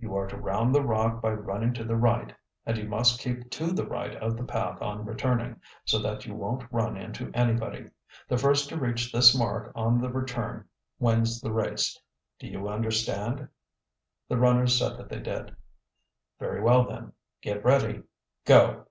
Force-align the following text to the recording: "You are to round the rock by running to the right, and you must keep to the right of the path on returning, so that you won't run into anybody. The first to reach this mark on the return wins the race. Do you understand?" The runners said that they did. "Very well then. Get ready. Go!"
"You 0.00 0.16
are 0.16 0.26
to 0.26 0.36
round 0.36 0.74
the 0.74 0.82
rock 0.82 1.22
by 1.22 1.30
running 1.30 1.72
to 1.74 1.84
the 1.84 1.94
right, 1.94 2.34
and 2.66 2.76
you 2.76 2.88
must 2.88 3.20
keep 3.20 3.48
to 3.52 3.70
the 3.70 3.86
right 3.86 4.16
of 4.16 4.36
the 4.36 4.42
path 4.42 4.82
on 4.82 5.04
returning, 5.04 5.60
so 5.84 6.00
that 6.00 6.26
you 6.26 6.34
won't 6.34 6.64
run 6.72 6.96
into 6.96 7.30
anybody. 7.32 7.88
The 8.26 8.38
first 8.38 8.68
to 8.70 8.76
reach 8.76 9.12
this 9.12 9.38
mark 9.38 9.70
on 9.76 10.00
the 10.00 10.08
return 10.10 10.68
wins 10.98 11.40
the 11.40 11.52
race. 11.52 11.96
Do 12.40 12.48
you 12.48 12.68
understand?" 12.68 13.46
The 14.28 14.36
runners 14.38 14.76
said 14.76 14.98
that 14.98 15.08
they 15.08 15.20
did. 15.20 15.54
"Very 16.40 16.60
well 16.60 16.82
then. 16.84 17.12
Get 17.40 17.64
ready. 17.64 18.02
Go!" 18.44 18.86